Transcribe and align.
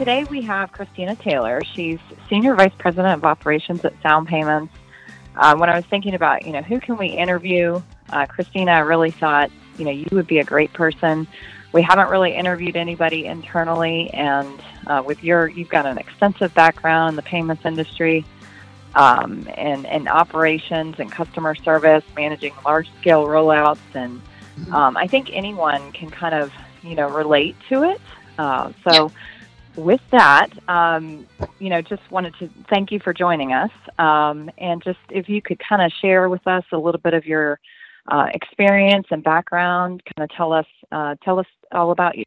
today 0.00 0.24
we 0.30 0.40
have 0.40 0.72
Christina 0.72 1.14
Taylor. 1.14 1.60
She's 1.74 1.98
Senior 2.30 2.54
Vice 2.54 2.72
President 2.78 3.18
of 3.18 3.24
Operations 3.26 3.84
at 3.84 3.92
Sound 4.02 4.28
Payments. 4.28 4.72
Uh, 5.36 5.54
when 5.58 5.68
I 5.68 5.76
was 5.76 5.84
thinking 5.84 6.14
about, 6.14 6.46
you 6.46 6.52
know, 6.52 6.62
who 6.62 6.80
can 6.80 6.96
we 6.96 7.08
interview, 7.08 7.82
uh, 8.08 8.24
Christina, 8.24 8.70
I 8.70 8.78
really 8.78 9.10
thought, 9.10 9.50
you 9.76 9.84
know, 9.84 9.90
you 9.90 10.06
would 10.12 10.26
be 10.26 10.38
a 10.38 10.44
great 10.44 10.72
person. 10.72 11.26
We 11.74 11.82
haven't 11.82 12.08
really 12.08 12.34
interviewed 12.34 12.76
anybody 12.76 13.26
internally, 13.26 14.08
and 14.14 14.62
uh, 14.86 15.02
with 15.04 15.22
your, 15.22 15.48
you've 15.48 15.68
got 15.68 15.84
an 15.84 15.98
extensive 15.98 16.54
background 16.54 17.10
in 17.10 17.16
the 17.16 17.22
payments 17.22 17.66
industry 17.66 18.24
um, 18.94 19.46
and, 19.58 19.84
and 19.84 20.08
operations 20.08 20.98
and 20.98 21.12
customer 21.12 21.54
service, 21.54 22.04
managing 22.16 22.54
large 22.64 22.88
scale 23.02 23.26
rollouts. 23.26 23.78
And 23.92 24.22
um, 24.72 24.96
I 24.96 25.06
think 25.06 25.28
anyone 25.30 25.92
can 25.92 26.08
kind 26.08 26.34
of, 26.34 26.54
you 26.82 26.94
know, 26.94 27.10
relate 27.10 27.54
to 27.68 27.82
it. 27.82 28.00
Uh, 28.38 28.72
so, 28.88 29.12
with 29.76 30.00
that, 30.10 30.48
um, 30.68 31.26
you 31.58 31.70
know, 31.70 31.80
just 31.80 32.02
wanted 32.10 32.34
to 32.38 32.50
thank 32.68 32.90
you 32.90 33.00
for 33.00 33.12
joining 33.12 33.52
us. 33.52 33.70
Um, 33.98 34.50
and 34.58 34.82
just 34.82 34.98
if 35.10 35.28
you 35.28 35.40
could 35.40 35.60
kind 35.66 35.82
of 35.82 35.92
share 36.00 36.28
with 36.28 36.46
us 36.46 36.64
a 36.72 36.78
little 36.78 37.00
bit 37.00 37.14
of 37.14 37.24
your 37.24 37.60
uh, 38.10 38.26
experience 38.34 39.06
and 39.10 39.22
background, 39.22 40.02
kind 40.04 40.28
of 40.28 40.36
tell 40.36 40.52
us, 40.52 40.66
uh, 40.92 41.14
tell 41.22 41.38
us 41.38 41.46
all 41.72 41.90
about 41.90 42.18
you. 42.18 42.24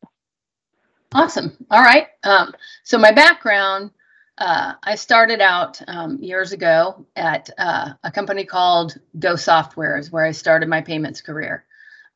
Awesome. 1.13 1.55
All 1.69 1.81
right. 1.81 2.07
Um, 2.23 2.53
so 2.83 2.97
my 2.97 3.11
background, 3.11 3.91
uh, 4.39 4.73
I 4.81 4.95
started 4.95 5.41
out 5.41 5.79
um, 5.87 6.17
years 6.21 6.53
ago 6.53 7.05
at 7.15 7.49
uh, 7.57 7.93
a 8.03 8.11
company 8.11 8.45
called 8.45 8.97
Go 9.19 9.35
Software, 9.35 9.97
is 9.97 10.11
where 10.11 10.25
I 10.25 10.31
started 10.31 10.69
my 10.69 10.81
payments 10.81 11.21
career. 11.21 11.65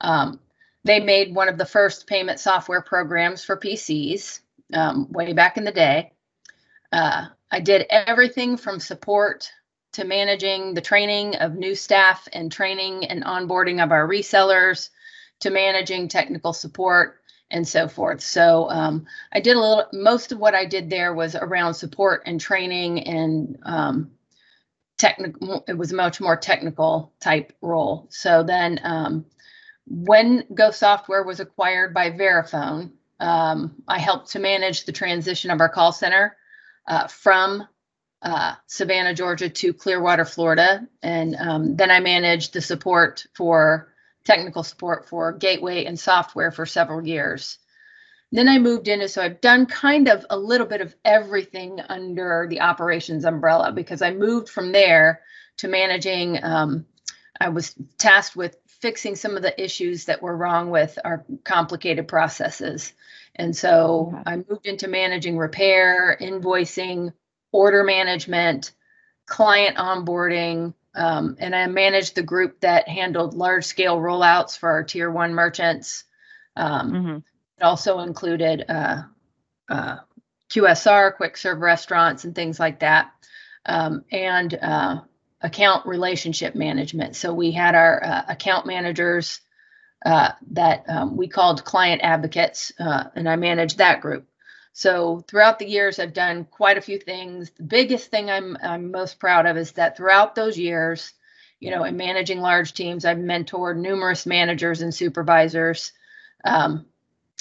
Um, 0.01 0.39
they 0.83 0.99
made 0.99 1.35
one 1.35 1.49
of 1.49 1.57
the 1.57 1.65
first 1.65 2.07
payment 2.07 2.39
software 2.39 2.81
programs 2.81 3.43
for 3.43 3.57
PCs 3.57 4.39
um, 4.73 5.11
way 5.11 5.33
back 5.33 5.57
in 5.57 5.63
the 5.63 5.71
day. 5.71 6.11
Uh, 6.91 7.27
I 7.51 7.59
did 7.59 7.85
everything 7.89 8.57
from 8.57 8.79
support 8.79 9.49
to 9.93 10.03
managing 10.03 10.73
the 10.73 10.81
training 10.81 11.35
of 11.37 11.55
new 11.55 11.75
staff 11.75 12.27
and 12.33 12.51
training 12.51 13.05
and 13.05 13.23
onboarding 13.23 13.83
of 13.83 13.91
our 13.91 14.07
resellers 14.07 14.89
to 15.39 15.49
managing 15.49 16.07
technical 16.07 16.53
support 16.53 17.21
and 17.49 17.67
so 17.67 17.87
forth. 17.87 18.21
So 18.21 18.69
um, 18.69 19.05
I 19.31 19.39
did 19.39 19.55
a 19.55 19.59
little, 19.59 19.85
most 19.93 20.31
of 20.31 20.39
what 20.39 20.53
I 20.53 20.65
did 20.65 20.89
there 20.89 21.13
was 21.13 21.35
around 21.35 21.73
support 21.75 22.23
and 22.25 22.39
training 22.39 23.07
and 23.07 23.57
um, 23.63 24.11
technical, 24.97 25.63
it 25.67 25.77
was 25.77 25.91
a 25.91 25.95
much 25.95 26.19
more 26.19 26.35
technical 26.35 27.13
type 27.19 27.53
role. 27.61 28.07
So 28.09 28.43
then 28.43 28.79
um, 28.83 29.25
when 29.85 30.43
Go 30.53 30.71
Software 30.71 31.23
was 31.23 31.39
acquired 31.39 31.93
by 31.93 32.11
Verifone, 32.11 32.91
um, 33.19 33.75
I 33.87 33.99
helped 33.99 34.31
to 34.31 34.39
manage 34.39 34.85
the 34.85 34.91
transition 34.91 35.51
of 35.51 35.61
our 35.61 35.69
call 35.69 35.91
center 35.91 36.35
uh, 36.87 37.07
from 37.07 37.67
uh, 38.21 38.55
Savannah, 38.67 39.13
Georgia 39.13 39.49
to 39.49 39.73
Clearwater, 39.73 40.25
Florida. 40.25 40.87
And 41.01 41.35
um, 41.35 41.75
then 41.75 41.91
I 41.91 41.99
managed 41.99 42.53
the 42.53 42.61
support 42.61 43.25
for 43.33 43.93
technical 44.25 44.63
support 44.63 45.07
for 45.07 45.31
gateway 45.31 45.85
and 45.85 45.99
software 45.99 46.51
for 46.51 46.65
several 46.65 47.05
years. 47.05 47.57
Then 48.31 48.49
I 48.49 48.59
moved 48.59 48.89
into, 48.89 49.07
so 49.07 49.21
I've 49.21 49.39
done 49.39 49.67
kind 49.67 50.09
of 50.09 50.25
a 50.29 50.37
little 50.37 50.67
bit 50.67 50.81
of 50.81 50.93
everything 51.05 51.79
under 51.87 52.45
the 52.49 52.59
operations 52.59 53.23
umbrella 53.23 53.71
because 53.71 54.01
I 54.01 54.11
moved 54.11 54.49
from 54.49 54.73
there 54.73 55.21
to 55.57 55.69
managing. 55.69 56.43
Um, 56.43 56.85
I 57.39 57.49
was 57.49 57.73
tasked 57.97 58.35
with 58.35 58.57
fixing 58.79 59.15
some 59.15 59.35
of 59.35 59.43
the 59.43 59.61
issues 59.61 60.05
that 60.05 60.21
were 60.21 60.35
wrong 60.35 60.69
with 60.69 60.97
our 61.03 61.25
complicated 61.43 62.07
processes. 62.07 62.93
And 63.35 63.55
so 63.55 64.13
okay. 64.13 64.23
I 64.25 64.35
moved 64.37 64.65
into 64.65 64.87
managing 64.87 65.37
repair, 65.37 66.17
invoicing, 66.19 67.13
order 67.51 67.83
management, 67.83 68.71
client 69.25 69.77
onboarding, 69.77 70.73
um, 70.95 71.37
and 71.39 71.55
I 71.55 71.67
managed 71.67 72.15
the 72.15 72.23
group 72.23 72.61
that 72.61 72.87
handled 72.87 73.35
large 73.35 73.65
scale 73.65 73.97
rollouts 73.97 74.57
for 74.57 74.69
our 74.69 74.83
tier 74.83 75.11
one 75.11 75.33
merchants. 75.33 76.03
Um, 76.55 76.91
mm-hmm. 76.91 77.17
It 77.59 77.63
also 77.63 77.99
included 77.99 78.65
uh, 78.67 79.03
uh, 79.69 79.97
QSR, 80.49 81.15
quick 81.15 81.37
serve 81.37 81.59
restaurants, 81.59 82.23
and 82.23 82.33
things 82.33 82.59
like 82.59 82.79
that, 82.79 83.11
um, 83.65 84.05
and 84.11 84.53
uh, 84.53 85.01
account 85.41 85.85
relationship 85.85 86.55
management. 86.55 87.15
So 87.15 87.33
we 87.33 87.51
had 87.51 87.75
our 87.75 88.03
uh, 88.03 88.23
account 88.29 88.65
managers 88.65 89.41
uh, 90.05 90.31
that 90.51 90.83
um, 90.87 91.17
we 91.17 91.27
called 91.27 91.63
client 91.63 92.01
advocates, 92.03 92.71
uh, 92.79 93.05
and 93.15 93.27
I 93.27 93.35
managed 93.35 93.77
that 93.77 94.01
group. 94.01 94.27
So 94.73 95.23
throughout 95.27 95.57
the 95.57 95.67
years, 95.67 95.97
I've 95.97 96.13
done 96.13 96.45
quite 96.45 96.77
a 96.77 96.81
few 96.81 96.99
things. 96.99 97.49
The 97.57 97.63
biggest 97.63 98.11
thing 98.11 98.29
I'm 98.29 98.57
I'm 98.61 98.91
most 98.91 99.19
proud 99.19 99.47
of 99.47 99.57
is 99.57 99.71
that 99.73 99.97
throughout 99.97 100.35
those 100.35 100.57
years, 100.57 101.13
you 101.59 101.71
know, 101.71 101.83
in 101.83 101.97
managing 101.97 102.41
large 102.41 102.73
teams, 102.73 103.03
I've 103.03 103.17
mentored 103.17 103.77
numerous 103.77 104.27
managers 104.27 104.81
and 104.81 104.93
supervisors, 104.93 105.93
um, 106.43 106.85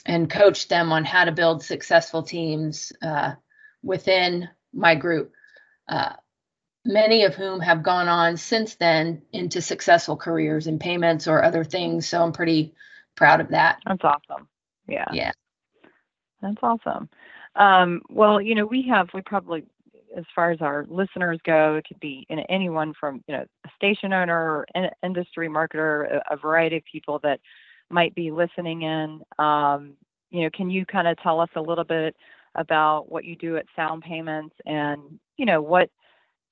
and 0.06 0.30
coached 0.30 0.70
them 0.70 0.92
on 0.92 1.04
how 1.04 1.24
to 1.26 1.32
build 1.32 1.62
successful 1.62 2.22
teams 2.22 2.92
uh, 3.02 3.34
within 3.82 4.48
my 4.72 4.94
group. 4.94 5.32
Many 6.86 7.24
of 7.24 7.34
whom 7.34 7.58
have 7.60 7.82
gone 7.82 8.06
on 8.06 8.36
since 8.36 8.76
then 8.76 9.20
into 9.32 9.60
successful 9.60 10.16
careers 10.16 10.68
in 10.68 10.78
payments 10.78 11.26
or 11.26 11.42
other 11.42 11.64
things. 11.64 12.06
So 12.06 12.22
I'm 12.22 12.32
pretty 12.32 12.74
proud 13.16 13.40
of 13.40 13.48
that. 13.48 13.80
That's 13.84 14.04
awesome. 14.04 14.46
Yeah. 14.86 15.06
Yeah. 15.12 15.32
That's 16.40 16.58
awesome. 16.62 17.08
Um, 17.56 18.02
well, 18.08 18.40
you 18.40 18.54
know, 18.54 18.66
we 18.66 18.82
have, 18.88 19.08
we 19.12 19.22
probably, 19.22 19.64
as 20.16 20.24
far 20.32 20.52
as 20.52 20.60
our 20.60 20.86
listeners 20.88 21.40
go, 21.44 21.74
it 21.74 21.86
could 21.88 21.98
be 21.98 22.24
you 22.30 22.36
know, 22.36 22.46
anyone 22.48 22.94
from, 22.98 23.24
you 23.26 23.34
know, 23.34 23.44
a 23.64 23.68
station 23.74 24.12
owner 24.12 24.38
or 24.38 24.66
an 24.76 24.90
industry 25.02 25.48
marketer, 25.48 26.20
a, 26.30 26.34
a 26.34 26.36
variety 26.36 26.76
of 26.76 26.84
people 26.84 27.18
that 27.24 27.40
might 27.90 28.14
be 28.14 28.30
listening 28.30 28.82
in. 28.82 29.22
Um, 29.38 29.94
you 30.30 30.42
know, 30.42 30.50
can 30.50 30.70
you 30.70 30.86
kind 30.86 31.08
of 31.08 31.16
tell 31.18 31.40
us 31.40 31.50
a 31.56 31.60
little 31.60 31.84
bit 31.84 32.14
about 32.54 33.10
what 33.10 33.24
you 33.24 33.34
do 33.34 33.56
at 33.56 33.66
Sound 33.74 34.02
Payments 34.02 34.54
and, 34.64 35.18
you 35.36 35.46
know, 35.46 35.60
what, 35.60 35.90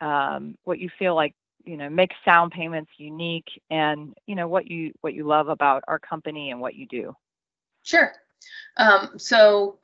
um, 0.01 0.57
what 0.65 0.79
you 0.79 0.89
feel 0.99 1.15
like 1.15 1.35
you 1.65 1.77
know 1.77 1.89
makes 1.89 2.15
sound 2.25 2.53
payments 2.53 2.91
unique 2.99 3.49
and 3.71 4.15
you 4.27 4.35
know 4.35 4.49
what 4.49 4.71
you 4.71 4.93
what 5.01 5.15
you 5.15 5.27
love 5.27 5.49
about 5.49 5.83
our 5.89 5.99
company 5.99 6.51
and 6.51 6.61
what 6.61 6.75
you 6.75 6.87
do? 6.87 7.15
Sure. 7.83 8.13
Um, 8.77 9.11
so 9.19 9.79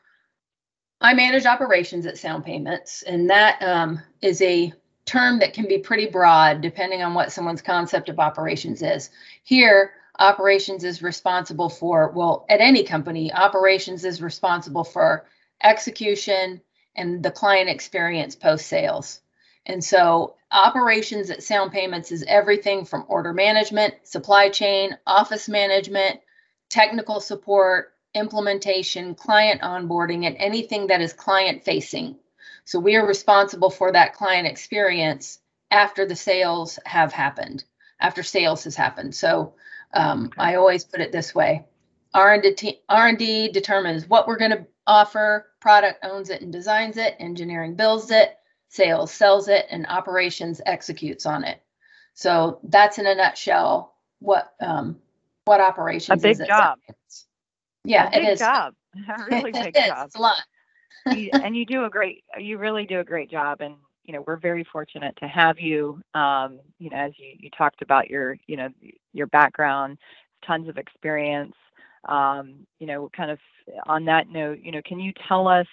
i 1.03 1.15
manage 1.15 1.47
operations 1.47 2.05
at 2.05 2.19
sound 2.19 2.45
payments 2.45 3.03
and 3.03 3.31
that 3.31 3.63
um, 3.63 4.01
is 4.21 4.43
a 4.43 4.73
term 5.07 5.39
that 5.39 5.55
can 5.55 5.67
be 5.67 5.79
pretty 5.79 6.07
broad 6.07 6.61
depending 6.61 7.03
on 7.03 7.15
what 7.15 7.33
someone's 7.33 7.63
concept 7.63 8.09
of 8.09 8.19
operations 8.19 8.83
is. 8.83 9.11
Here 9.43 9.93
operations 10.19 10.85
is 10.85 11.03
responsible 11.03 11.71
for 11.71 12.11
well 12.11 12.45
at 12.51 12.61
any 12.61 12.85
company 12.85 13.33
operations 13.33 14.05
is 14.05 14.21
responsible 14.21 14.85
for 14.85 15.27
execution 15.63 16.61
and 16.97 17.23
the 17.23 17.31
client 17.31 17.71
experience 17.71 18.37
post 18.37 18.67
sales 18.67 19.21
and 19.67 19.83
so 19.85 20.35
operations 20.51 21.31
at 21.31 21.43
Sound 21.43 21.73
Payments 21.73 22.13
is 22.13 22.25
everything 22.27 22.85
from 22.85 23.05
order 23.09 23.33
management, 23.33 23.95
supply 24.05 24.49
chain, 24.49 24.97
office 25.07 25.49
management, 25.49 26.21
technical 26.69 27.21
support, 27.21 27.93
implementation, 28.15 29.15
client 29.15 29.61
onboarding, 29.61 30.27
and 30.27 30.37
anything 30.39 30.89
that 30.89 31.01
is 31.01 31.13
client 31.13 31.65
facing. 31.65 32.17
So 32.65 32.79
we 32.79 32.97
are 32.97 33.07
responsible 33.07 33.71
for 33.71 33.93
that 33.93 34.15
client 34.15 34.47
experience 34.47 35.39
after 35.71 36.07
the 36.07 36.17
sales 36.17 36.79
have 36.85 37.13
happened, 37.13 37.65
after 38.01 38.23
sales 38.23 38.65
has 38.65 38.75
happened. 38.75 39.15
So 39.15 39.55
um, 39.95 40.31
I 40.39 40.57
always 40.57 40.85
put 40.85 41.01
it 41.01 41.13
this 41.13 41.35
way: 41.35 41.65
R&D, 42.15 42.81
R&D 42.89 43.53
determines 43.53 44.09
what 44.09 44.27
we're 44.27 44.39
going 44.39 44.51
to 44.53 44.67
offer, 44.87 45.47
product 45.61 46.05
owns 46.05 46.31
it 46.31 46.43
and 46.43 46.53
designs 46.53 46.97
it, 46.97 47.15
engineering 47.21 47.75
builds 47.77 48.11
it, 48.11 48.37
sales 48.71 49.13
sells 49.13 49.49
it 49.49 49.67
and 49.69 49.87
operations 49.89 50.61
executes 50.65 51.27
on 51.27 51.45
it. 51.45 51.61
So 52.15 52.61
that's 52.65 52.99
in 52.99 53.07
a 53.07 53.15
nutshell 53.15 53.95
what 54.21 54.55
um 54.61 54.97
what 55.45 55.61
operations 55.61 56.25
a 56.25 56.29
big 56.29 56.47
job. 56.47 56.79
Yeah 57.85 58.09
a 58.09 58.11
big 58.13 58.25
it 58.25 58.33
is. 58.33 58.39
job. 58.39 58.75
A 59.09 59.25
really 59.31 59.53
big 59.53 59.77
it 59.77 59.87
job. 59.87 60.07
It's 60.07 60.17
a 60.17 60.21
lot. 60.21 60.37
You, 61.13 61.31
and 61.33 61.57
you 61.57 61.65
do 61.67 61.85
a 61.85 61.91
great 61.91 62.25
you 62.39 62.59
really 62.59 62.87
do 62.87 63.01
a 63.01 63.05
great 63.05 63.31
job 63.31 63.61
and 63.61 63.75
you 64.05 64.13
know 64.15 64.25
we're 64.27 64.37
very 64.37 64.65
fortunate 64.65 65.17
to 65.19 65.29
have 65.29 65.59
you. 65.59 66.01
Um 66.15 66.61
you 66.79 66.91
know 66.91 66.97
as 66.97 67.13
you 67.19 67.35
you 67.39 67.51
talked 67.51 67.83
about 67.83 68.09
your 68.09 68.37
you 68.47 68.57
know 68.57 68.69
your 69.13 69.27
background 69.27 69.99
tons 70.47 70.69
of 70.69 70.79
experience. 70.79 71.55
Um 72.09 72.67
you 72.79 72.87
know 72.87 73.11
kind 73.17 73.31
of 73.31 73.39
on 73.87 74.05
that 74.05 74.29
note 74.29 74.59
you 74.63 74.71
know 74.73 74.83
can 74.85 75.01
you 75.01 75.13
tell 75.29 75.49
us 75.49 75.67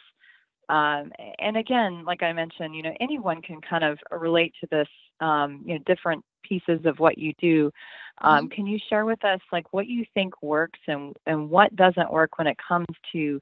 um, 0.70 1.12
and 1.40 1.56
again, 1.56 2.04
like 2.06 2.24
I 2.24 2.34
mentioned, 2.34 2.76
you 2.76 2.84
know, 2.84 2.94
anyone 3.00 3.42
can 3.42 3.62
kind 3.62 3.84
of 3.84 4.00
relate 4.12 4.54
to 4.62 4.68
this, 4.70 4.88
um, 5.22 5.64
you 5.66 5.76
know, 5.76 5.84
different 5.86 6.24
pieces 6.44 6.86
of 6.86 7.00
what 7.00 7.18
you 7.18 7.34
do. 7.40 7.72
Um, 8.20 8.46
mm-hmm. 8.46 8.56
Can 8.56 8.68
you 8.68 8.80
share 8.90 9.06
with 9.06 9.24
us 9.24 9.40
like 9.52 9.72
what 9.72 9.88
you 9.88 10.06
think 10.14 10.42
works 10.42 10.80
and 10.88 11.16
and 11.26 11.50
what 11.50 11.76
doesn't 11.76 12.12
work 12.12 12.38
when 12.38 12.48
it 12.48 12.58
comes 12.68 12.88
to 13.14 13.40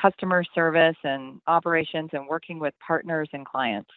customer 0.00 0.44
service 0.54 0.96
and 1.02 1.40
operations 1.46 2.10
and 2.12 2.28
working 2.28 2.58
with 2.58 2.74
partners 2.86 3.28
and 3.32 3.46
clients? 3.46 3.90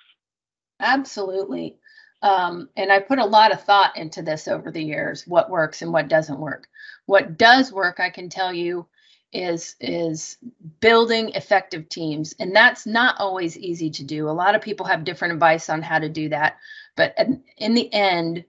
Absolutely. 0.79 1.77
Um, 2.21 2.69
and 2.75 2.91
I 2.91 2.99
put 2.99 3.19
a 3.19 3.25
lot 3.25 3.53
of 3.53 3.63
thought 3.63 3.97
into 3.97 4.21
this 4.21 4.47
over 4.47 4.71
the 4.71 4.83
years, 4.83 5.25
what 5.27 5.49
works 5.49 5.81
and 5.81 5.91
what 5.91 6.09
doesn't 6.09 6.39
work. 6.39 6.67
What 7.05 7.37
does 7.37 7.71
work, 7.71 7.99
I 7.99 8.09
can 8.09 8.29
tell 8.29 8.53
you, 8.53 8.87
is 9.31 9.75
is 9.79 10.37
building 10.79 11.29
effective 11.29 11.89
teams. 11.89 12.33
And 12.39 12.55
that's 12.55 12.85
not 12.85 13.19
always 13.19 13.57
easy 13.57 13.89
to 13.91 14.03
do. 14.03 14.29
A 14.29 14.31
lot 14.31 14.55
of 14.55 14.61
people 14.61 14.85
have 14.87 15.03
different 15.03 15.33
advice 15.33 15.69
on 15.69 15.81
how 15.81 15.99
to 15.99 16.09
do 16.09 16.29
that. 16.29 16.57
But 16.95 17.15
in 17.57 17.73
the 17.73 17.93
end 17.93 18.45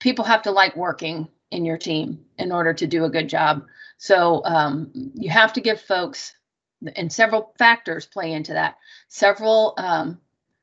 people 0.00 0.24
have 0.24 0.42
to 0.42 0.50
like 0.50 0.74
working 0.76 1.28
in 1.50 1.64
your 1.64 1.78
team 1.78 2.24
in 2.38 2.50
order 2.52 2.74
to 2.74 2.86
do 2.86 3.04
a 3.04 3.10
good 3.10 3.28
job. 3.28 3.66
So 3.98 4.42
um, 4.44 4.90
you 5.14 5.30
have 5.30 5.52
to 5.54 5.60
give 5.60 5.80
folks 5.80 6.34
and 6.96 7.12
several 7.12 7.52
factors 7.58 8.06
play 8.06 8.32
into 8.32 8.54
that. 8.54 8.76
Several 9.08 9.74
um, 9.76 10.18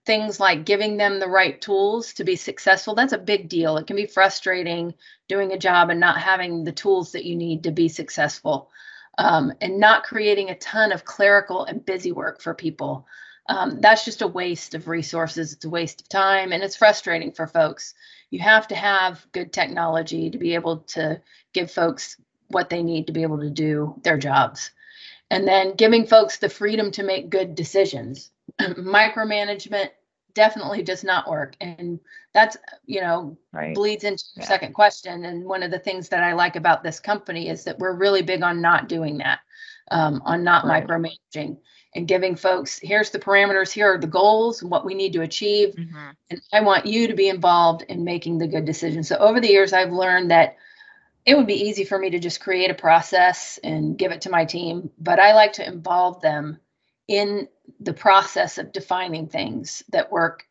things 0.05 0.39
like 0.39 0.65
giving 0.65 0.97
them 0.97 1.19
the 1.19 1.27
right 1.27 1.61
tools 1.61 2.13
to 2.13 2.23
be 2.23 2.35
successful 2.35 2.95
that's 2.95 3.13
a 3.13 3.17
big 3.17 3.47
deal. 3.47 3.77
It 3.77 3.87
can 3.87 3.95
be 3.95 4.07
frustrating 4.07 4.95
doing 5.27 5.51
a 5.51 5.59
job 5.59 5.89
and 5.91 5.99
not 5.99 6.19
having 6.19 6.63
the 6.63 6.71
tools 6.71 7.11
that 7.11 7.25
you 7.25 7.35
need 7.35 7.63
to 7.63 7.71
be 7.71 7.89
successful 7.89 8.71
um, 9.17 9.53
and 9.61 9.79
not 9.79 10.03
creating 10.03 10.49
a 10.49 10.57
ton 10.57 10.91
of 10.91 11.05
clerical 11.05 11.65
and 11.65 11.85
busy 11.85 12.11
work 12.11 12.41
for 12.41 12.53
people. 12.53 13.07
Um, 13.49 13.79
that's 13.81 14.05
just 14.05 14.21
a 14.21 14.27
waste 14.27 14.75
of 14.75 14.87
resources. 14.87 15.53
It's 15.53 15.65
a 15.65 15.69
waste 15.69 16.01
of 16.01 16.09
time 16.09 16.51
and 16.51 16.61
it's 16.61 16.75
frustrating 16.75 17.31
for 17.31 17.47
folks. 17.47 17.93
You 18.29 18.39
have 18.39 18.67
to 18.67 18.75
have 18.75 19.25
good 19.31 19.53
technology 19.53 20.29
to 20.29 20.37
be 20.37 20.55
able 20.55 20.79
to 20.89 21.21
give 21.53 21.71
folks 21.71 22.17
what 22.49 22.69
they 22.69 22.83
need 22.83 23.07
to 23.07 23.13
be 23.13 23.23
able 23.23 23.39
to 23.39 23.49
do 23.49 23.95
their 24.03 24.17
jobs. 24.17 24.71
And 25.29 25.47
then 25.47 25.75
giving 25.75 26.05
folks 26.05 26.37
the 26.37 26.49
freedom 26.49 26.91
to 26.91 27.03
make 27.03 27.29
good 27.29 27.55
decisions. 27.55 28.31
Micromanagement 28.61 29.89
definitely 30.33 30.83
does 30.83 31.03
not 31.03 31.29
work. 31.29 31.55
And 31.59 31.99
that's, 32.33 32.57
you 32.85 33.01
know, 33.01 33.37
right. 33.51 33.73
bleeds 33.73 34.03
into 34.03 34.23
your 34.35 34.43
yeah. 34.43 34.47
second 34.47 34.73
question. 34.73 35.25
And 35.25 35.45
one 35.45 35.63
of 35.63 35.71
the 35.71 35.79
things 35.79 36.09
that 36.09 36.23
I 36.23 36.33
like 36.33 36.55
about 36.55 36.83
this 36.83 36.99
company 36.99 37.49
is 37.49 37.63
that 37.63 37.79
we're 37.79 37.95
really 37.95 38.21
big 38.21 38.43
on 38.43 38.61
not 38.61 38.87
doing 38.87 39.17
that, 39.19 39.39
um, 39.91 40.21
on 40.25 40.43
not 40.43 40.65
right. 40.65 40.85
micromanaging 40.85 41.57
and 41.95 42.07
giving 42.07 42.35
folks 42.35 42.79
here's 42.79 43.09
the 43.09 43.19
parameters, 43.19 43.71
here 43.71 43.93
are 43.93 43.97
the 43.97 44.05
goals, 44.05 44.61
and 44.61 44.69
what 44.69 44.85
we 44.85 44.93
need 44.93 45.13
to 45.13 45.21
achieve. 45.21 45.73
Mm-hmm. 45.75 46.09
And 46.29 46.41
I 46.53 46.61
want 46.61 46.85
you 46.85 47.07
to 47.07 47.15
be 47.15 47.29
involved 47.29 47.83
in 47.89 48.03
making 48.03 48.37
the 48.37 48.47
good 48.47 48.65
decisions. 48.65 49.07
So 49.07 49.15
over 49.17 49.39
the 49.39 49.47
years, 49.47 49.73
I've 49.73 49.91
learned 49.91 50.31
that 50.31 50.57
it 51.25 51.35
would 51.35 51.47
be 51.47 51.67
easy 51.67 51.83
for 51.83 51.97
me 51.97 52.11
to 52.11 52.19
just 52.19 52.39
create 52.39 52.71
a 52.71 52.75
process 52.75 53.59
and 53.63 53.97
give 53.97 54.11
it 54.11 54.21
to 54.21 54.29
my 54.29 54.45
team, 54.45 54.91
but 54.97 55.19
I 55.19 55.33
like 55.33 55.53
to 55.53 55.67
involve 55.67 56.21
them 56.21 56.59
in 57.07 57.47
the 57.79 57.93
process 57.93 58.57
of 58.57 58.71
defining 58.71 59.27
things 59.27 59.83
that 59.89 60.11
work 60.11 60.47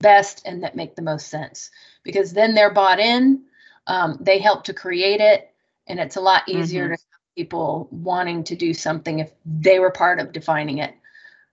best 0.00 0.42
and 0.46 0.62
that 0.62 0.76
make 0.76 0.96
the 0.96 1.02
most 1.02 1.28
sense. 1.28 1.70
Because 2.02 2.32
then 2.32 2.54
they're 2.54 2.72
bought 2.72 2.98
in 2.98 3.44
um, 3.86 4.18
they 4.20 4.38
help 4.38 4.64
to 4.64 4.74
create 4.74 5.20
it 5.20 5.52
and 5.86 5.98
it's 5.98 6.16
a 6.16 6.20
lot 6.20 6.48
easier 6.48 6.84
mm-hmm. 6.84 6.94
to 6.94 7.00
have 7.10 7.36
people 7.36 7.88
wanting 7.90 8.44
to 8.44 8.54
do 8.54 8.72
something 8.72 9.18
if 9.18 9.32
they 9.44 9.78
were 9.78 9.90
part 9.90 10.20
of 10.20 10.32
defining 10.32 10.78
it. 10.78 10.94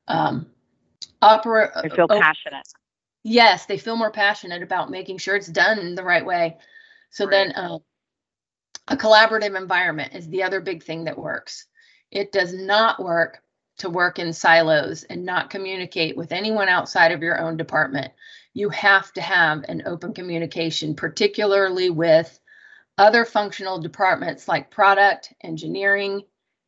Um, 0.07 0.47
opera 1.21 1.71
they 1.81 1.89
feel 1.89 2.05
oh, 2.09 2.19
passionate. 2.19 2.67
yes 3.23 3.65
they 3.65 3.79
feel 3.79 3.95
more 3.95 4.11
passionate 4.11 4.61
about 4.61 4.91
making 4.91 5.17
sure 5.17 5.35
it's 5.35 5.47
done 5.47 5.95
the 5.95 6.03
right 6.03 6.25
way. 6.25 6.57
So 7.09 7.25
right. 7.25 7.31
then 7.31 7.51
uh, 7.53 7.79
a 8.87 8.95
collaborative 8.95 9.57
environment 9.57 10.13
is 10.13 10.29
the 10.29 10.43
other 10.43 10.61
big 10.61 10.83
thing 10.83 11.05
that 11.05 11.17
works. 11.17 11.65
It 12.11 12.31
does 12.31 12.53
not 12.53 13.03
work 13.03 13.41
to 13.77 13.89
work 13.89 14.19
in 14.19 14.33
silos 14.33 15.03
and 15.03 15.25
not 15.25 15.49
communicate 15.49 16.17
with 16.17 16.31
anyone 16.31 16.67
outside 16.67 17.11
of 17.11 17.21
your 17.21 17.39
own 17.39 17.57
department. 17.57 18.11
You 18.53 18.69
have 18.69 19.11
to 19.13 19.21
have 19.21 19.65
an 19.67 19.83
open 19.85 20.13
communication, 20.13 20.95
particularly 20.95 21.89
with 21.89 22.39
other 22.97 23.25
functional 23.25 23.79
departments 23.79 24.47
like 24.47 24.71
product, 24.71 25.33
engineering, 25.41 26.23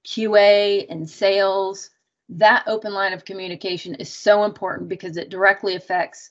QA, 0.05 0.85
and 0.89 1.09
sales. 1.09 1.89
That 2.29 2.63
open 2.67 2.93
line 2.93 3.13
of 3.13 3.25
communication 3.25 3.95
is 3.95 4.13
so 4.13 4.43
important 4.43 4.89
because 4.89 5.17
it 5.17 5.29
directly 5.29 5.75
affects 5.75 6.29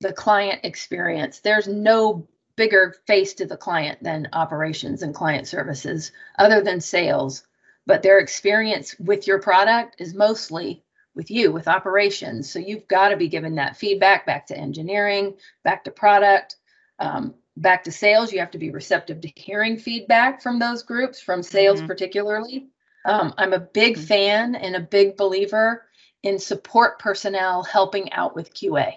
the 0.00 0.12
client 0.12 0.60
experience. 0.64 1.40
There's 1.40 1.66
no 1.66 2.28
bigger 2.56 2.94
face 3.06 3.34
to 3.34 3.46
the 3.46 3.56
client 3.56 4.02
than 4.02 4.28
operations 4.32 5.02
and 5.02 5.14
client 5.14 5.48
services, 5.48 6.12
other 6.38 6.60
than 6.60 6.80
sales 6.80 7.42
but 7.86 8.02
their 8.02 8.18
experience 8.18 8.94
with 8.98 9.26
your 9.26 9.40
product 9.40 9.96
is 9.98 10.14
mostly 10.14 10.84
with 11.14 11.30
you 11.30 11.50
with 11.50 11.68
operations 11.68 12.50
so 12.50 12.58
you've 12.58 12.86
got 12.88 13.08
to 13.08 13.16
be 13.16 13.28
giving 13.28 13.56
that 13.56 13.76
feedback 13.76 14.26
back 14.26 14.46
to 14.46 14.56
engineering 14.56 15.34
back 15.64 15.84
to 15.84 15.90
product 15.90 16.56
um, 16.98 17.34
back 17.56 17.84
to 17.84 17.92
sales 17.92 18.32
you 18.32 18.38
have 18.38 18.50
to 18.50 18.58
be 18.58 18.70
receptive 18.70 19.20
to 19.20 19.28
hearing 19.36 19.76
feedback 19.76 20.40
from 20.40 20.58
those 20.58 20.82
groups 20.82 21.20
from 21.20 21.42
sales 21.42 21.78
mm-hmm. 21.78 21.88
particularly 21.88 22.68
um, 23.06 23.34
i'm 23.38 23.52
a 23.52 23.60
big 23.60 23.96
mm-hmm. 23.96 24.04
fan 24.04 24.54
and 24.54 24.76
a 24.76 24.80
big 24.80 25.16
believer 25.16 25.84
in 26.22 26.38
support 26.38 26.98
personnel 26.98 27.62
helping 27.64 28.12
out 28.12 28.36
with 28.36 28.54
qa 28.54 28.92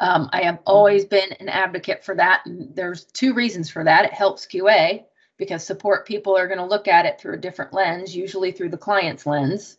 um, 0.00 0.28
i 0.32 0.42
have 0.42 0.56
mm-hmm. 0.56 0.64
always 0.66 1.04
been 1.04 1.32
an 1.38 1.48
advocate 1.48 2.04
for 2.04 2.14
that 2.16 2.42
and 2.46 2.74
there's 2.74 3.04
two 3.04 3.34
reasons 3.34 3.70
for 3.70 3.84
that 3.84 4.04
it 4.04 4.12
helps 4.12 4.46
qa 4.46 5.04
because 5.38 5.64
support 5.64 6.06
people 6.06 6.36
are 6.36 6.46
going 6.46 6.58
to 6.58 6.64
look 6.66 6.88
at 6.88 7.06
it 7.06 7.20
through 7.20 7.34
a 7.34 7.38
different 7.38 7.72
lens, 7.72 8.14
usually 8.14 8.52
through 8.52 8.70
the 8.70 8.76
client's 8.76 9.26
lens, 9.26 9.76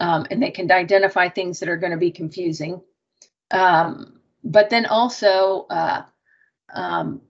um, 0.00 0.26
and 0.30 0.42
they 0.42 0.50
can 0.50 0.70
identify 0.70 1.28
things 1.28 1.60
that 1.60 1.68
are 1.68 1.76
going 1.76 1.92
to 1.92 1.98
be 1.98 2.10
confusing. 2.10 2.80
Um, 3.50 4.20
but 4.42 4.70
then 4.70 4.86
also, 4.86 5.66
uh, 5.70 6.02
um, 6.72 7.20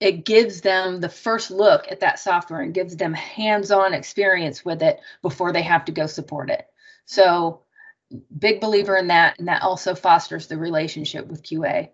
it 0.00 0.24
gives 0.24 0.62
them 0.62 1.00
the 1.00 1.08
first 1.08 1.50
look 1.50 1.86
at 1.90 2.00
that 2.00 2.18
software 2.18 2.60
and 2.60 2.74
gives 2.74 2.96
them 2.96 3.14
hands-on 3.14 3.94
experience 3.94 4.64
with 4.64 4.82
it 4.82 4.98
before 5.22 5.52
they 5.52 5.62
have 5.62 5.84
to 5.84 5.92
go 5.92 6.06
support 6.06 6.50
it. 6.50 6.66
So, 7.04 7.62
big 8.36 8.60
believer 8.60 8.96
in 8.96 9.08
that, 9.08 9.38
and 9.38 9.48
that 9.48 9.62
also 9.62 9.94
fosters 9.94 10.46
the 10.46 10.58
relationship 10.58 11.26
with 11.28 11.42
QA. 11.42 11.90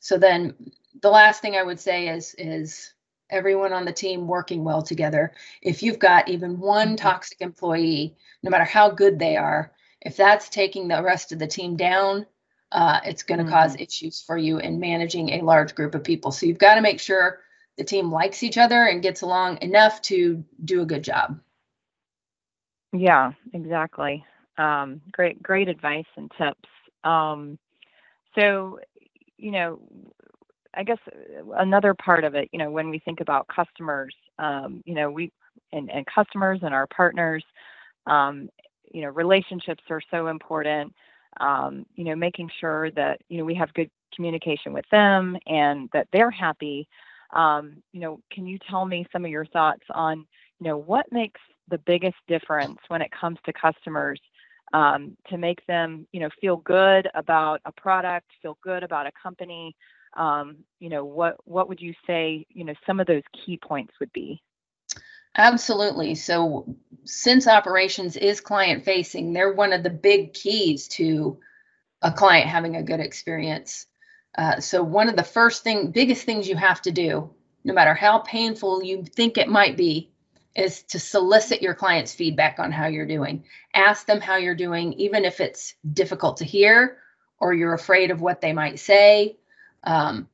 So 0.00 0.18
then, 0.18 0.54
the 1.00 1.10
last 1.10 1.40
thing 1.40 1.54
I 1.56 1.62
would 1.62 1.78
say 1.78 2.08
is 2.08 2.34
is 2.36 2.92
everyone 3.32 3.72
on 3.72 3.84
the 3.84 3.92
team 3.92 4.28
working 4.28 4.62
well 4.62 4.82
together. 4.82 5.32
If 5.60 5.82
you've 5.82 5.98
got 5.98 6.28
even 6.28 6.60
one 6.60 6.88
mm-hmm. 6.88 6.96
toxic 6.96 7.40
employee, 7.40 8.16
no 8.42 8.50
matter 8.50 8.64
how 8.64 8.90
good 8.90 9.18
they 9.18 9.36
are, 9.36 9.72
if 10.00 10.16
that's 10.16 10.48
taking 10.48 10.88
the 10.88 11.02
rest 11.02 11.32
of 11.32 11.38
the 11.38 11.46
team 11.46 11.76
down, 11.76 12.26
uh, 12.70 13.00
it's 13.04 13.22
going 13.22 13.38
to 13.38 13.44
mm-hmm. 13.44 13.52
cause 13.52 13.76
issues 13.76 14.22
for 14.22 14.36
you 14.36 14.58
in 14.58 14.80
managing 14.80 15.30
a 15.30 15.42
large 15.42 15.74
group 15.74 15.94
of 15.94 16.04
people. 16.04 16.30
So 16.30 16.46
you've 16.46 16.58
got 16.58 16.76
to 16.76 16.80
make 16.80 17.00
sure 17.00 17.40
the 17.76 17.84
team 17.84 18.10
likes 18.10 18.42
each 18.42 18.58
other 18.58 18.84
and 18.84 19.02
gets 19.02 19.22
along 19.22 19.58
enough 19.62 20.02
to 20.02 20.44
do 20.64 20.82
a 20.82 20.86
good 20.86 21.02
job. 21.02 21.40
Yeah, 22.92 23.32
exactly. 23.54 24.24
Um, 24.58 25.00
great, 25.10 25.42
great 25.42 25.68
advice 25.68 26.06
and 26.16 26.30
tips. 26.36 26.68
Um, 27.04 27.58
so, 28.34 28.80
you 29.38 29.50
know, 29.50 29.80
I 30.74 30.84
guess 30.84 30.98
uh, 31.08 31.52
another 31.52 31.94
part 31.94 32.24
of 32.24 32.34
it, 32.34 32.48
you 32.52 32.58
know, 32.58 32.70
when 32.70 32.90
we 32.90 32.98
think 32.98 33.20
about 33.20 33.48
customers, 33.48 34.14
um, 34.38 34.82
you 34.84 34.94
know, 34.94 35.10
we 35.10 35.32
and, 35.72 35.90
and 35.90 36.06
customers 36.06 36.60
and 36.62 36.74
our 36.74 36.86
partners, 36.86 37.44
um, 38.06 38.48
you 38.92 39.02
know, 39.02 39.08
relationships 39.08 39.82
are 39.90 40.02
so 40.10 40.28
important. 40.28 40.92
Um, 41.40 41.86
you 41.94 42.04
know, 42.04 42.14
making 42.14 42.50
sure 42.60 42.90
that 42.90 43.20
you 43.28 43.38
know 43.38 43.44
we 43.44 43.54
have 43.54 43.72
good 43.72 43.90
communication 44.14 44.72
with 44.72 44.84
them 44.90 45.36
and 45.46 45.88
that 45.92 46.08
they're 46.12 46.30
happy. 46.30 46.88
Um, 47.32 47.82
you 47.92 48.00
know, 48.00 48.20
can 48.30 48.46
you 48.46 48.58
tell 48.70 48.84
me 48.84 49.06
some 49.12 49.24
of 49.24 49.30
your 49.30 49.46
thoughts 49.46 49.84
on, 49.90 50.26
you 50.60 50.68
know, 50.68 50.76
what 50.76 51.06
makes 51.10 51.40
the 51.68 51.78
biggest 51.78 52.16
difference 52.28 52.78
when 52.88 53.00
it 53.00 53.10
comes 53.18 53.38
to 53.46 53.52
customers 53.52 54.20
um, 54.72 55.16
to 55.28 55.38
make 55.38 55.64
them, 55.66 56.06
you 56.12 56.20
know, 56.20 56.28
feel 56.40 56.56
good 56.56 57.08
about 57.14 57.60
a 57.64 57.72
product, 57.72 58.26
feel 58.40 58.58
good 58.62 58.82
about 58.82 59.06
a 59.06 59.12
company, 59.22 59.74
um, 60.14 60.58
you 60.78 60.88
know, 60.88 61.04
what 61.04 61.36
what 61.44 61.68
would 61.68 61.80
you 61.80 61.94
say, 62.06 62.46
you 62.50 62.64
know, 62.64 62.74
some 62.86 63.00
of 63.00 63.06
those 63.06 63.22
key 63.44 63.58
points 63.58 63.94
would 64.00 64.12
be? 64.12 64.42
Absolutely. 65.36 66.14
So 66.14 66.76
since 67.04 67.46
operations 67.48 68.16
is 68.16 68.40
client 68.40 68.84
facing, 68.84 69.32
they're 69.32 69.52
one 69.52 69.72
of 69.72 69.82
the 69.82 69.90
big 69.90 70.34
keys 70.34 70.88
to 70.88 71.38
a 72.02 72.12
client 72.12 72.48
having 72.48 72.76
a 72.76 72.82
good 72.82 73.00
experience. 73.00 73.86
Uh, 74.36 74.60
so 74.60 74.82
one 74.82 75.08
of 75.08 75.16
the 75.16 75.22
first 75.22 75.62
thing, 75.62 75.90
biggest 75.90 76.24
things 76.24 76.48
you 76.48 76.56
have 76.56 76.82
to 76.82 76.90
do, 76.90 77.30
no 77.64 77.72
matter 77.72 77.94
how 77.94 78.18
painful 78.18 78.82
you 78.82 79.04
think 79.04 79.38
it 79.38 79.48
might 79.48 79.76
be, 79.76 80.10
is 80.54 80.82
to 80.82 80.98
solicit 80.98 81.62
your 81.62 81.74
client's 81.74 82.12
feedback 82.12 82.58
on 82.58 82.70
how 82.70 82.86
you're 82.86 83.06
doing. 83.06 83.44
Ask 83.72 84.06
them 84.06 84.20
how 84.20 84.36
you're 84.36 84.54
doing, 84.54 84.92
even 84.94 85.24
if 85.24 85.40
it's 85.40 85.74
difficult 85.90 86.38
to 86.38 86.44
hear 86.44 86.98
or 87.40 87.54
you're 87.54 87.72
afraid 87.72 88.10
of 88.10 88.20
what 88.20 88.42
they 88.42 88.52
might 88.52 88.78
say 88.78 89.38
um, 89.84 90.28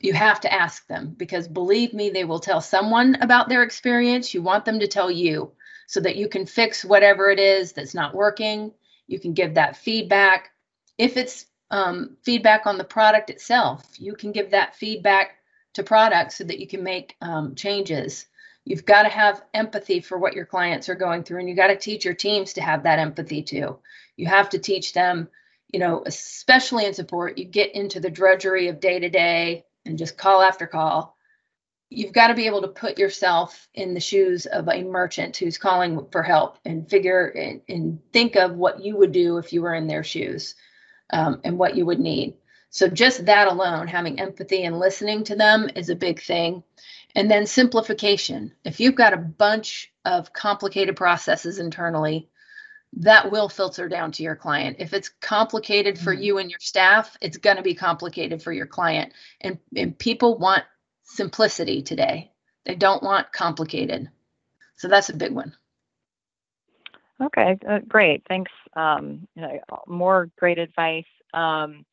you 0.00 0.12
have 0.14 0.40
to 0.40 0.52
ask 0.52 0.86
them 0.88 1.14
because 1.16 1.48
believe 1.48 1.94
me, 1.94 2.10
they 2.10 2.24
will 2.24 2.40
tell 2.40 2.60
someone 2.60 3.16
about 3.20 3.48
their 3.48 3.62
experience. 3.62 4.34
You 4.34 4.42
want 4.42 4.64
them 4.64 4.80
to 4.80 4.88
tell 4.88 5.10
you. 5.10 5.52
so 5.86 6.00
that 6.00 6.16
you 6.16 6.28
can 6.28 6.46
fix 6.46 6.84
whatever 6.84 7.30
it 7.30 7.38
is 7.38 7.72
that's 7.72 7.94
not 7.94 8.14
working. 8.14 8.72
You 9.08 9.20
can 9.20 9.34
give 9.34 9.54
that 9.54 9.76
feedback. 9.76 10.52
If 10.98 11.16
it's 11.18 11.46
um, 11.70 12.16
feedback 12.22 12.66
on 12.66 12.78
the 12.78 12.84
product 12.84 13.30
itself, 13.30 13.84
you 13.98 14.14
can 14.14 14.32
give 14.32 14.50
that 14.52 14.74
feedback 14.76 15.36
to 15.74 15.82
products 15.82 16.38
so 16.38 16.44
that 16.44 16.60
you 16.60 16.66
can 16.66 16.82
make 16.82 17.16
um, 17.20 17.54
changes. 17.54 18.26
You've 18.64 18.86
got 18.86 19.02
to 19.02 19.08
have 19.10 19.42
empathy 19.54 20.00
for 20.00 20.18
what 20.18 20.34
your 20.34 20.46
clients 20.46 20.88
are 20.88 20.94
going 20.94 21.24
through, 21.24 21.40
and 21.40 21.48
you 21.48 21.56
got 21.56 21.68
to 21.68 21.76
teach 21.76 22.04
your 22.04 22.14
teams 22.14 22.54
to 22.54 22.62
have 22.62 22.84
that 22.84 22.98
empathy 22.98 23.42
too. 23.42 23.78
You 24.16 24.26
have 24.26 24.48
to 24.50 24.58
teach 24.58 24.92
them, 24.92 25.28
you 25.72 25.80
know, 25.80 26.02
especially 26.06 26.84
in 26.84 26.94
support, 26.94 27.38
you 27.38 27.44
get 27.44 27.74
into 27.74 27.98
the 27.98 28.10
drudgery 28.10 28.68
of 28.68 28.80
day 28.80 28.98
to 29.00 29.08
day 29.08 29.64
and 29.86 29.98
just 29.98 30.18
call 30.18 30.42
after 30.42 30.66
call. 30.66 31.16
You've 31.88 32.12
got 32.12 32.28
to 32.28 32.34
be 32.34 32.46
able 32.46 32.62
to 32.62 32.68
put 32.68 32.98
yourself 32.98 33.68
in 33.74 33.94
the 33.94 34.00
shoes 34.00 34.46
of 34.46 34.68
a 34.68 34.82
merchant 34.82 35.36
who's 35.36 35.58
calling 35.58 36.06
for 36.10 36.22
help 36.22 36.58
and 36.64 36.88
figure 36.88 37.26
and, 37.28 37.62
and 37.68 37.98
think 38.12 38.36
of 38.36 38.54
what 38.54 38.82
you 38.82 38.96
would 38.96 39.12
do 39.12 39.38
if 39.38 39.52
you 39.52 39.62
were 39.62 39.74
in 39.74 39.86
their 39.86 40.04
shoes 40.04 40.54
um, 41.10 41.40
and 41.44 41.58
what 41.58 41.76
you 41.76 41.84
would 41.86 42.00
need. 42.00 42.34
So, 42.70 42.88
just 42.88 43.26
that 43.26 43.48
alone, 43.48 43.86
having 43.86 44.18
empathy 44.18 44.64
and 44.64 44.78
listening 44.78 45.24
to 45.24 45.36
them 45.36 45.68
is 45.76 45.90
a 45.90 45.94
big 45.94 46.22
thing. 46.22 46.62
And 47.14 47.30
then 47.30 47.46
simplification. 47.46 48.54
If 48.64 48.80
you've 48.80 48.94
got 48.94 49.12
a 49.12 49.18
bunch 49.18 49.92
of 50.06 50.32
complicated 50.32 50.96
processes 50.96 51.58
internally, 51.58 52.30
that 52.94 53.30
will 53.30 53.48
filter 53.48 53.88
down 53.88 54.12
to 54.12 54.22
your 54.22 54.36
client. 54.36 54.76
If 54.78 54.92
it's 54.92 55.08
complicated 55.20 55.98
for 55.98 56.12
mm-hmm. 56.12 56.22
you 56.22 56.38
and 56.38 56.50
your 56.50 56.60
staff, 56.60 57.16
it's 57.20 57.38
going 57.38 57.56
to 57.56 57.62
be 57.62 57.74
complicated 57.74 58.42
for 58.42 58.52
your 58.52 58.66
client. 58.66 59.12
And, 59.40 59.58
and 59.74 59.98
people 59.98 60.38
want 60.38 60.64
simplicity 61.04 61.82
today, 61.82 62.32
they 62.64 62.74
don't 62.74 63.02
want 63.02 63.32
complicated. 63.32 64.10
So 64.76 64.88
that's 64.88 65.08
a 65.08 65.16
big 65.16 65.32
one. 65.32 65.54
Okay, 67.22 67.58
uh, 67.68 67.78
great. 67.86 68.24
Thanks. 68.28 68.50
Um, 68.74 69.28
you 69.34 69.42
know, 69.42 69.58
more 69.86 70.30
great 70.38 70.58
advice. 70.58 71.04
Um, 71.32 71.84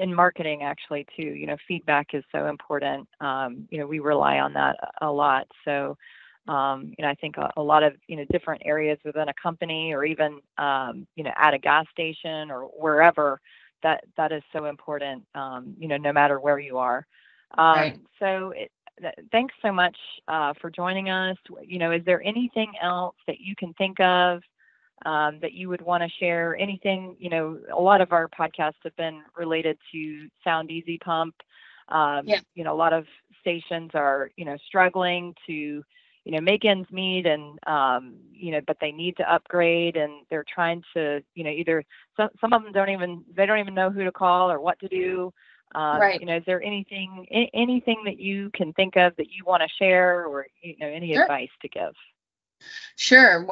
in 0.00 0.12
marketing 0.12 0.62
actually 0.62 1.06
too 1.16 1.22
you 1.22 1.46
know 1.46 1.56
feedback 1.68 2.08
is 2.14 2.24
so 2.32 2.46
important 2.46 3.08
um, 3.20 3.66
you 3.70 3.78
know 3.78 3.86
we 3.86 4.00
rely 4.00 4.38
on 4.38 4.52
that 4.52 4.76
a 5.00 5.10
lot 5.10 5.46
so 5.64 5.96
um, 6.48 6.92
you 6.96 7.04
know 7.04 7.08
i 7.08 7.14
think 7.14 7.36
a, 7.36 7.50
a, 7.56 7.62
lot 7.62 7.82
of 7.82 7.94
you 8.06 8.16
know 8.16 8.24
different 8.30 8.62
areas 8.64 8.98
within 9.04 9.28
a 9.28 9.34
company 9.40 9.92
or 9.92 10.04
even 10.04 10.40
um, 10.58 11.06
you 11.16 11.24
know 11.24 11.32
at 11.36 11.54
a 11.54 11.58
gas 11.58 11.86
station 11.90 12.50
or 12.50 12.62
wherever 12.78 13.40
that 13.82 14.04
that 14.16 14.32
is 14.32 14.42
so 14.52 14.66
important 14.66 15.24
um, 15.34 15.74
you 15.78 15.88
know 15.88 15.96
no 15.96 16.12
matter 16.12 16.40
where 16.40 16.58
you 16.58 16.78
are 16.78 17.06
um, 17.58 17.76
right. 17.76 18.00
so 18.18 18.52
it, 18.56 18.70
th- 19.00 19.14
thanks 19.30 19.54
so 19.62 19.72
much 19.72 19.96
uh, 20.28 20.52
for 20.60 20.70
joining 20.70 21.10
us 21.10 21.36
you 21.64 21.78
know 21.78 21.92
is 21.92 22.04
there 22.04 22.22
anything 22.22 22.72
else 22.80 23.16
that 23.26 23.40
you 23.40 23.54
can 23.56 23.72
think 23.74 24.00
of 24.00 24.42
um, 25.04 25.38
that 25.40 25.52
you 25.52 25.68
would 25.68 25.82
want 25.82 26.02
to 26.02 26.08
share? 26.18 26.56
Anything, 26.56 27.16
you 27.18 27.30
know, 27.30 27.58
a 27.76 27.80
lot 27.80 28.00
of 28.00 28.12
our 28.12 28.28
podcasts 28.28 28.82
have 28.84 28.96
been 28.96 29.22
related 29.36 29.78
to 29.92 30.28
Sound 30.44 30.70
Easy 30.70 30.98
Pump. 30.98 31.34
Um, 31.88 32.22
yeah. 32.24 32.40
You 32.54 32.64
know, 32.64 32.74
a 32.74 32.76
lot 32.76 32.92
of 32.92 33.06
stations 33.40 33.90
are, 33.94 34.30
you 34.36 34.44
know, 34.44 34.56
struggling 34.66 35.34
to, 35.46 35.82
you 36.24 36.32
know, 36.32 36.40
make 36.40 36.64
ends 36.64 36.90
meet 36.90 37.26
and, 37.26 37.58
um, 37.66 38.14
you 38.32 38.52
know, 38.52 38.60
but 38.66 38.76
they 38.80 38.92
need 38.92 39.16
to 39.16 39.32
upgrade 39.32 39.96
and 39.96 40.24
they're 40.30 40.44
trying 40.52 40.82
to, 40.94 41.22
you 41.34 41.44
know, 41.44 41.50
either 41.50 41.84
some, 42.16 42.28
some 42.40 42.52
of 42.52 42.62
them 42.62 42.72
don't 42.72 42.90
even, 42.90 43.24
they 43.34 43.46
don't 43.46 43.58
even 43.58 43.74
know 43.74 43.90
who 43.90 44.04
to 44.04 44.12
call 44.12 44.50
or 44.50 44.60
what 44.60 44.78
to 44.80 44.88
do. 44.88 45.32
Um, 45.74 46.00
right. 46.00 46.20
You 46.20 46.26
know, 46.26 46.36
is 46.36 46.44
there 46.46 46.62
anything, 46.62 47.26
anything 47.54 48.02
that 48.04 48.20
you 48.20 48.50
can 48.54 48.72
think 48.74 48.96
of 48.96 49.16
that 49.16 49.30
you 49.30 49.44
want 49.44 49.62
to 49.62 49.68
share 49.78 50.26
or, 50.26 50.46
you 50.62 50.76
know, 50.78 50.86
any 50.86 51.12
sure. 51.12 51.22
advice 51.22 51.50
to 51.62 51.68
give? 51.68 51.94
Sure. 52.94 53.48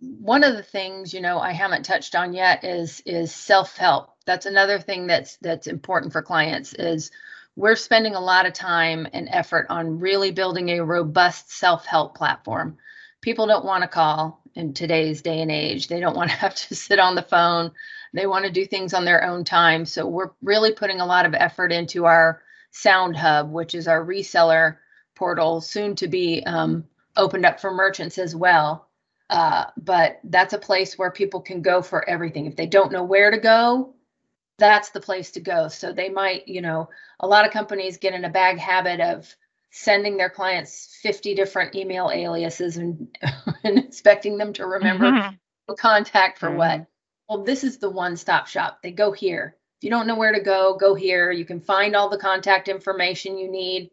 One 0.00 0.42
of 0.42 0.56
the 0.56 0.62
things, 0.62 1.14
you 1.14 1.20
know, 1.20 1.38
I 1.38 1.52
haven't 1.52 1.84
touched 1.84 2.16
on 2.16 2.32
yet 2.32 2.64
is 2.64 3.00
is 3.06 3.32
self-help. 3.32 4.10
That's 4.26 4.46
another 4.46 4.80
thing 4.80 5.06
that's 5.06 5.36
that's 5.36 5.68
important 5.68 6.12
for 6.12 6.22
clients 6.22 6.72
is 6.72 7.12
we're 7.56 7.76
spending 7.76 8.14
a 8.14 8.20
lot 8.20 8.46
of 8.46 8.52
time 8.52 9.06
and 9.12 9.28
effort 9.30 9.66
on 9.70 9.98
really 9.98 10.30
building 10.30 10.70
a 10.70 10.84
robust 10.84 11.50
self-help 11.52 12.16
platform. 12.16 12.78
People 13.20 13.46
don't 13.46 13.64
want 13.64 13.82
to 13.82 13.88
call 13.88 14.42
in 14.54 14.72
today's 14.72 15.22
day 15.22 15.40
and 15.40 15.50
age. 15.50 15.88
They 15.88 16.00
don't 16.00 16.16
want 16.16 16.30
to 16.30 16.36
have 16.38 16.54
to 16.54 16.74
sit 16.74 16.98
on 16.98 17.14
the 17.14 17.22
phone. 17.22 17.72
They 18.12 18.26
want 18.26 18.44
to 18.44 18.50
do 18.50 18.64
things 18.64 18.94
on 18.94 19.04
their 19.04 19.24
own 19.24 19.44
time. 19.44 19.84
So 19.84 20.06
we're 20.06 20.30
really 20.42 20.72
putting 20.72 21.00
a 21.00 21.06
lot 21.06 21.26
of 21.26 21.34
effort 21.34 21.72
into 21.72 22.06
our 22.06 22.42
Sound 22.70 23.16
Hub, 23.16 23.50
which 23.50 23.74
is 23.74 23.88
our 23.88 24.04
reseller 24.04 24.76
portal, 25.14 25.60
soon 25.60 25.96
to 25.96 26.08
be 26.08 26.42
um, 26.44 26.84
opened 27.16 27.44
up 27.44 27.60
for 27.60 27.72
merchants 27.72 28.18
as 28.18 28.34
well. 28.34 28.88
Uh, 29.28 29.66
but 29.76 30.20
that's 30.24 30.54
a 30.54 30.58
place 30.58 30.98
where 30.98 31.10
people 31.10 31.40
can 31.40 31.62
go 31.62 31.82
for 31.82 32.08
everything. 32.08 32.46
If 32.46 32.56
they 32.56 32.66
don't 32.66 32.90
know 32.90 33.04
where 33.04 33.30
to 33.30 33.38
go, 33.38 33.94
that's 34.60 34.90
the 34.90 35.00
place 35.00 35.32
to 35.32 35.40
go. 35.40 35.66
So 35.66 35.92
they 35.92 36.08
might, 36.08 36.46
you 36.46 36.60
know, 36.60 36.88
a 37.18 37.26
lot 37.26 37.44
of 37.44 37.52
companies 37.52 37.98
get 37.98 38.14
in 38.14 38.24
a 38.24 38.30
bad 38.30 38.58
habit 38.58 39.00
of 39.00 39.34
sending 39.72 40.16
their 40.16 40.30
clients 40.30 40.98
50 41.02 41.34
different 41.34 41.74
email 41.74 42.10
aliases 42.12 42.76
and, 42.76 43.08
and 43.64 43.78
expecting 43.78 44.38
them 44.38 44.52
to 44.52 44.66
remember 44.66 45.10
mm-hmm. 45.10 45.34
the 45.66 45.74
contact 45.74 46.38
for 46.38 46.48
mm-hmm. 46.48 46.58
what. 46.58 46.86
Well, 47.28 47.42
this 47.42 47.64
is 47.64 47.78
the 47.78 47.90
one 47.90 48.16
stop 48.16 48.46
shop. 48.46 48.80
They 48.82 48.92
go 48.92 49.10
here. 49.10 49.56
If 49.78 49.84
you 49.84 49.90
don't 49.90 50.06
know 50.06 50.16
where 50.16 50.32
to 50.32 50.40
go, 50.40 50.76
go 50.78 50.94
here. 50.94 51.32
You 51.32 51.44
can 51.44 51.60
find 51.60 51.96
all 51.96 52.08
the 52.08 52.18
contact 52.18 52.68
information 52.68 53.38
you 53.38 53.50
need 53.50 53.90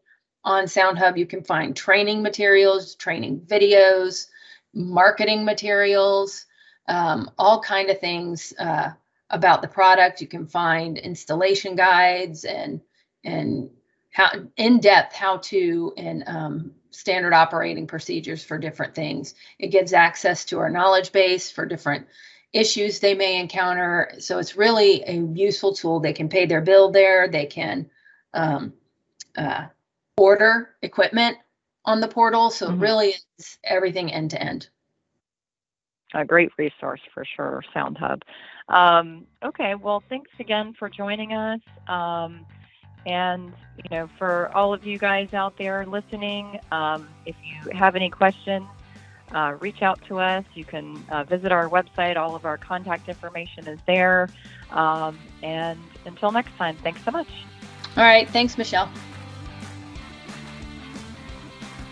on 0.48 0.64
SoundHub, 0.64 1.18
you 1.18 1.26
can 1.26 1.44
find 1.44 1.76
training 1.76 2.24
materials, 2.24 2.96
training 2.96 3.42
videos, 3.42 4.28
marketing 4.74 5.44
materials, 5.44 6.46
um, 6.88 7.30
all 7.38 7.62
kind 7.62 7.90
of 7.90 8.00
things 8.00 8.54
uh, 8.58 8.92
about 9.30 9.62
the 9.62 9.68
product. 9.68 10.22
You 10.22 10.28
can 10.28 10.48
find 10.48 10.98
installation 10.98 11.76
guides 11.76 12.44
and 12.44 12.82
and 13.24 13.70
how 14.12 14.30
in 14.56 14.80
depth 14.80 15.14
how 15.14 15.38
to 15.38 15.94
and 15.98 16.24
um, 16.28 16.72
standard 16.92 17.34
operating 17.34 17.88
procedures 17.88 18.44
for 18.44 18.58
different 18.58 18.96
things. 18.96 19.36
It 19.60 19.68
gives 19.68 19.94
access 19.94 20.46
to 20.46 20.60
our 20.60 20.70
knowledge 20.70 21.12
base 21.12 21.52
for 21.52 21.66
different 21.66 22.08
issues 22.54 23.00
they 23.00 23.14
may 23.14 23.40
encounter. 23.40 24.14
So 24.20 24.40
it's 24.40 24.56
really 24.56 25.04
a 25.04 25.14
useful 25.14 25.74
tool. 25.74 26.00
They 26.00 26.14
can 26.14 26.30
pay 26.30 26.46
their 26.46 26.62
bill 26.62 26.92
there. 26.92 27.28
They 27.28 27.46
can 27.46 27.90
um, 28.34 28.74
uh, 29.38 29.68
order 30.18 30.70
equipment 30.82 31.38
on 31.86 32.00
the 32.00 32.08
portal. 32.08 32.50
So 32.50 32.68
mm-hmm. 32.68 32.80
really 32.80 33.14
it's 33.38 33.60
everything 33.64 34.12
end 34.12 34.32
to 34.32 34.42
end. 34.42 34.70
A 36.14 36.24
great 36.26 36.52
resource 36.58 37.02
for 37.14 37.26
sure, 37.26 37.64
Sound 37.74 37.98
Hub. 37.98 38.24
Um, 38.70 39.26
okay, 39.44 39.76
well, 39.76 40.02
thanks 40.10 40.32
again 40.40 40.74
for 40.78 40.90
joining 40.90 41.34
us. 41.34 41.60
Um, 41.88 42.46
and, 43.06 43.54
you 43.78 43.90
know, 43.92 44.10
for 44.18 44.52
all 44.56 44.74
of 44.74 44.86
you 44.86 44.98
guys 44.98 45.34
out 45.34 45.58
there 45.58 45.86
listening, 45.86 46.60
um, 46.72 47.08
if 47.26 47.36
you 47.44 47.72
have 47.72 47.96
any 47.96 48.10
questions, 48.10 48.66
uh, 49.34 49.56
reach 49.60 49.82
out 49.82 50.00
to 50.08 50.20
us. 50.20 50.46
You 50.54 50.66
can 50.66 51.04
uh, 51.10 51.24
visit 51.24 51.52
our 51.52 51.70
website. 51.70 52.16
All 52.18 52.36
of 52.36 52.46
our 52.46 52.58
contact 52.58 53.10
information 53.10 53.68
is 53.68 53.80
there. 53.86 54.30
Um, 54.72 55.18
and 55.44 55.80
until 56.06 56.32
next 56.32 56.56
time, 56.58 56.76
thanks 56.78 57.04
so 57.04 57.12
much. 57.12 57.28
All 57.96 58.04
right. 58.04 58.30
Thanks, 58.30 58.58
Michelle. 58.58 58.90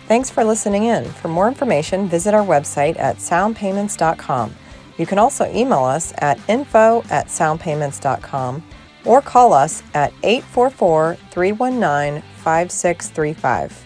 Thanks 0.06 0.30
for 0.30 0.44
listening 0.44 0.84
in. 0.84 1.04
For 1.04 1.28
more 1.28 1.48
information, 1.48 2.08
visit 2.08 2.32
our 2.32 2.44
website 2.44 2.96
at 2.98 3.16
soundpayments.com. 3.16 4.54
You 4.98 5.06
can 5.06 5.18
also 5.18 5.50
email 5.52 5.84
us 5.84 6.14
at 6.18 6.38
info 6.48 7.02
at 7.10 7.26
soundpayments.com 7.26 8.62
or 9.04 9.20
call 9.20 9.52
us 9.52 9.82
at 9.94 10.12
844 10.22 11.16
319 11.30 12.22
5635. 12.38 13.85